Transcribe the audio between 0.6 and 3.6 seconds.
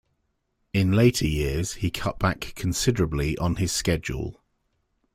In later years, he cut back considerably on